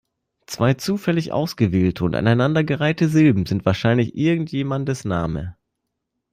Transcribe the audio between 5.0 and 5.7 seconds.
Name.